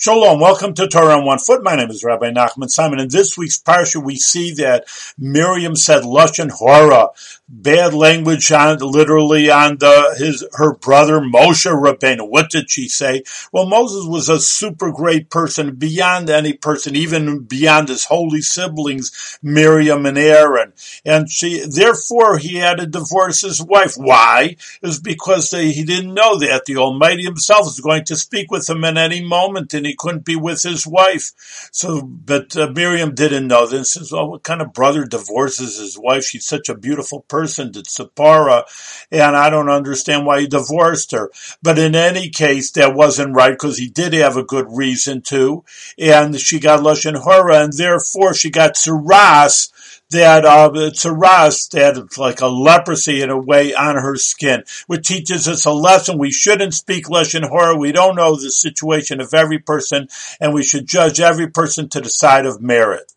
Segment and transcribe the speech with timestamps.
[0.00, 1.64] Shalom, welcome to Torah on One Foot.
[1.64, 3.00] My name is Rabbi Nachman Simon.
[3.00, 4.84] In this week's parsha, we see that
[5.18, 7.08] Miriam said lashon hora,
[7.48, 12.28] bad language on literally on the, his her brother Moshe Rabbeinu.
[12.28, 13.24] What did she say?
[13.50, 19.40] Well, Moses was a super great person, beyond any person, even beyond his holy siblings,
[19.42, 20.74] Miriam and Aaron.
[21.04, 23.94] And she, therefore, he had to divorce his wife.
[23.96, 24.58] Why?
[24.80, 28.70] Was because they, he didn't know that the Almighty Himself was going to speak with
[28.70, 31.32] him at any moment, and he couldn't be with his wife.
[31.72, 33.92] So, but uh, Miriam didn't know this.
[33.92, 36.24] Says, well, what kind of brother divorces his wife?
[36.24, 38.64] She's such a beautiful person, to Tzipporah,
[39.10, 41.30] and I don't understand why he divorced her.
[41.62, 45.64] But in any case, that wasn't right because he did have a good reason to,
[45.98, 49.72] and she got lashon hora, and therefore she got tsaras
[50.10, 54.16] that uh, it's a rust, that it's like a leprosy in a way on her
[54.16, 56.18] skin, which teaches us a lesson.
[56.18, 57.76] We shouldn't speak lashon hora.
[57.76, 60.08] We don't know the situation of every person,
[60.40, 63.12] and we should judge every person to the side of merit.